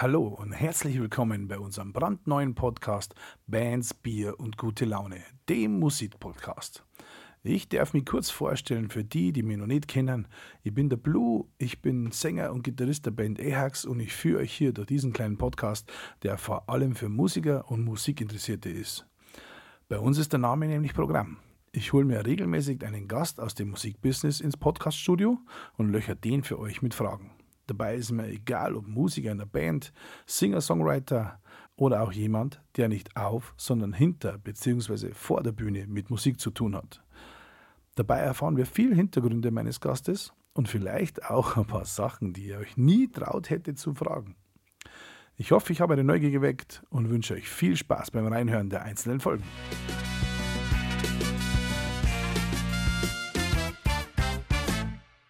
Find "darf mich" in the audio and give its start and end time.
7.68-8.06